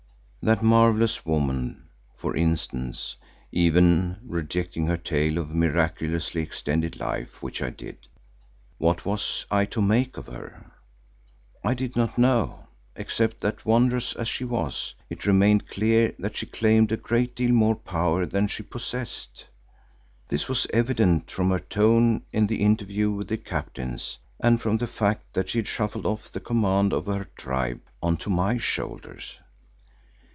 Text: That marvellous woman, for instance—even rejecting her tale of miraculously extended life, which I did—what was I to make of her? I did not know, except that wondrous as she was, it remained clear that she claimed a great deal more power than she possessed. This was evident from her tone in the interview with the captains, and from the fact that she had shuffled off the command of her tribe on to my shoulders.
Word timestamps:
That 0.43 0.63
marvellous 0.63 1.23
woman, 1.23 1.87
for 2.17 2.35
instance—even 2.35 4.17
rejecting 4.25 4.87
her 4.87 4.97
tale 4.97 5.37
of 5.37 5.53
miraculously 5.53 6.41
extended 6.41 6.99
life, 6.99 7.43
which 7.43 7.61
I 7.61 7.69
did—what 7.69 9.05
was 9.05 9.45
I 9.51 9.65
to 9.65 9.83
make 9.83 10.17
of 10.17 10.25
her? 10.25 10.71
I 11.63 11.75
did 11.75 11.95
not 11.95 12.17
know, 12.17 12.65
except 12.95 13.41
that 13.41 13.67
wondrous 13.67 14.15
as 14.15 14.27
she 14.27 14.43
was, 14.43 14.95
it 15.11 15.27
remained 15.27 15.67
clear 15.67 16.15
that 16.17 16.35
she 16.35 16.47
claimed 16.47 16.91
a 16.91 16.97
great 16.97 17.35
deal 17.35 17.51
more 17.51 17.75
power 17.75 18.25
than 18.25 18.47
she 18.47 18.63
possessed. 18.63 19.45
This 20.27 20.49
was 20.49 20.65
evident 20.73 21.29
from 21.29 21.51
her 21.51 21.59
tone 21.59 22.23
in 22.33 22.47
the 22.47 22.63
interview 22.63 23.11
with 23.11 23.27
the 23.27 23.37
captains, 23.37 24.17
and 24.39 24.59
from 24.59 24.77
the 24.77 24.87
fact 24.87 25.35
that 25.35 25.49
she 25.49 25.59
had 25.59 25.67
shuffled 25.67 26.07
off 26.07 26.31
the 26.31 26.39
command 26.39 26.93
of 26.93 27.05
her 27.05 27.27
tribe 27.35 27.81
on 28.01 28.17
to 28.17 28.31
my 28.31 28.57
shoulders. 28.57 29.37